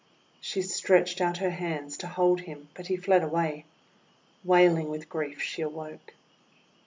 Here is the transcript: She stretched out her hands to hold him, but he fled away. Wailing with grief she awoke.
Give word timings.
She 0.39 0.63
stretched 0.63 1.21
out 1.21 1.37
her 1.37 1.51
hands 1.51 1.95
to 1.97 2.07
hold 2.07 2.41
him, 2.41 2.69
but 2.73 2.87
he 2.87 2.95
fled 2.97 3.21
away. 3.21 3.65
Wailing 4.43 4.89
with 4.89 5.07
grief 5.07 5.43
she 5.43 5.61
awoke. 5.61 6.15